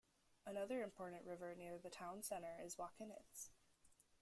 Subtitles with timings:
[0.47, 3.49] Another important river near the town centre is the Wakenitz.